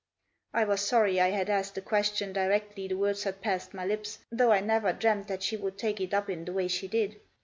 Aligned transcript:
"I 0.55 0.63
was 0.65 0.81
sorry 0.81 1.21
I 1.21 1.29
had 1.29 1.47
asked 1.47 1.75
the 1.75 1.81
question 1.81 2.33
directly 2.33 2.87
the 2.87 2.95
words 2.97 3.23
had 3.23 3.39
passed 3.39 3.75
my 3.75 3.85
lips, 3.85 4.17
though 4.31 4.51
I 4.51 4.59
never 4.59 4.93
dreamt 4.93 5.27
that 5.27 5.43
she 5.43 5.57
would 5.57 5.77
take 5.77 6.01
it 6.01 6.11
up 6.11 6.27
in 6.27 6.43
the 6.45 6.53
way 6.53 6.67
she 6.69 6.87
did. 6.87 7.21